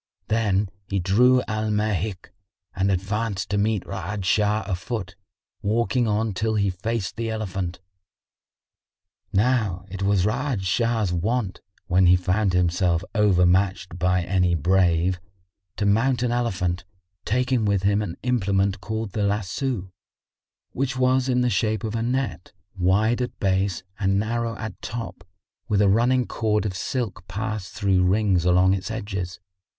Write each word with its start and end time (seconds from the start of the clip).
Then 0.29 0.69
he 0.89 0.97
drew 0.97 1.43
Al 1.47 1.69
Mahik 1.69 2.31
and 2.75 2.89
advanced 2.89 3.51
to 3.51 3.57
meet 3.59 3.83
Ra'ad 3.85 4.25
Shah 4.25 4.63
a 4.65 4.73
foot, 4.73 5.15
walking 5.61 6.07
on 6.07 6.33
till 6.33 6.55
he 6.55 6.71
faced 6.71 7.17
the 7.17 7.29
elephant. 7.29 7.79
Now 9.31 9.85
it 9.91 10.01
was 10.01 10.25
Ra'ad 10.25 10.63
Shah's 10.63 11.13
wont, 11.13 11.61
when 11.85 12.07
he 12.07 12.15
found 12.15 12.53
himself 12.53 13.03
overmatched 13.13 13.99
by 13.99 14.23
any 14.23 14.55
brave, 14.55 15.19
to 15.77 15.85
mount 15.85 16.23
an 16.23 16.31
elephant, 16.31 16.83
taking 17.23 17.63
with 17.63 17.83
him 17.83 18.01
an 18.01 18.17
implement 18.23 18.81
called 18.81 19.11
the 19.11 19.21
lasso,[FN#58] 19.21 19.91
which 20.71 20.97
was 20.97 21.29
in 21.29 21.41
the 21.41 21.49
shape 21.51 21.83
of 21.83 21.93
a 21.95 22.01
net, 22.01 22.53
wide 22.75 23.21
at 23.21 23.39
base 23.39 23.83
and 23.99 24.17
narrow 24.17 24.55
at 24.57 24.81
top 24.81 25.23
with 25.67 25.79
a 25.79 25.87
running 25.89 26.25
cord 26.25 26.65
of 26.65 26.75
silk 26.75 27.27
passed 27.27 27.73
through 27.75 28.01
rings 28.01 28.45
along 28.45 28.73
its 28.73 28.89
edges. 28.89 29.39